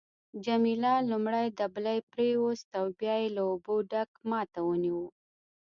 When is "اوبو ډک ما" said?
3.51-4.41